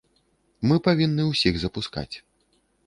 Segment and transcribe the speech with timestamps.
[0.71, 2.11] Мы павінны ўсіх запускаць.